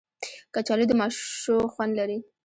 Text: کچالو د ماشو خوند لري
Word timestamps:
کچالو 0.53 0.85
د 0.89 0.91
ماشو 0.99 1.57
خوند 1.73 1.93
لري 1.99 2.17